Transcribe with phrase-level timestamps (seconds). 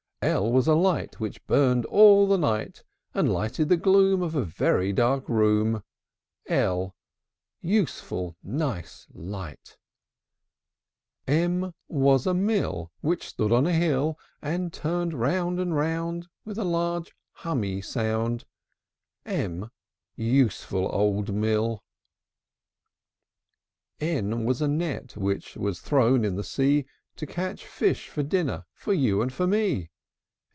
[0.23, 2.83] L L was a light Which burned all the night,
[3.15, 5.81] And lighted the gloom Of a very dark room.
[6.47, 6.93] l!
[7.59, 9.79] Useful nice light!
[11.27, 16.27] M M was a mill Which stood on a hill, And turned round and round
[16.45, 18.45] With a loud hummy sound.
[19.25, 19.71] m!
[20.15, 21.83] Useful old mill!
[23.99, 28.21] N N was a net Which was thrown in the sea To catch fish for
[28.21, 29.87] dinner For you and for me.